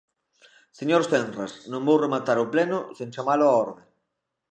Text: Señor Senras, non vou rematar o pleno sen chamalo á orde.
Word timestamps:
Señor 0.79 1.01
Senras, 1.11 1.51
non 1.71 1.85
vou 1.87 1.97
rematar 2.05 2.37
o 2.43 2.49
pleno 2.53 2.79
sen 2.97 3.09
chamalo 3.15 3.45
á 3.51 3.53
orde. 3.65 3.83